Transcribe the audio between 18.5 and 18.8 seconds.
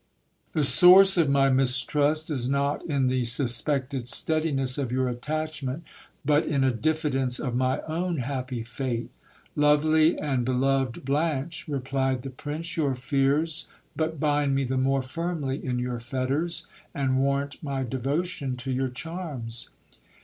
to